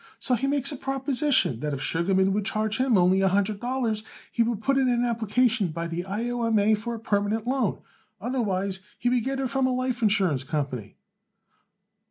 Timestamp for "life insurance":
9.71-10.43